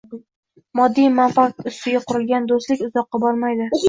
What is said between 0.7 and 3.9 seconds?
Moddiy manfaat ustiga qurilgan “do‘stlik” uzoqqa bormaydi.